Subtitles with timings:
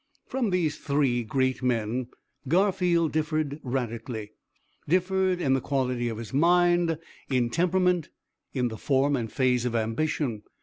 [0.25, 2.07] "From these three great men
[2.47, 4.31] Garfield differed radically,
[4.87, 6.97] differed in the quality of his mind,
[7.29, 8.09] in temperament,
[8.51, 10.41] in the form and phase of ambition.